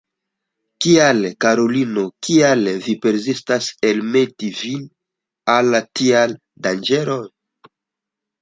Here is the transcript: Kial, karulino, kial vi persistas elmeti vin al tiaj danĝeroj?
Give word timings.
Kial, 0.83 1.19
karulino, 1.45 2.05
kial 2.27 2.71
vi 2.87 2.95
persistas 3.05 3.67
elmeti 3.91 4.49
vin 4.63 4.89
al 5.59 5.79
tiaj 6.01 6.27
danĝeroj? 6.69 7.23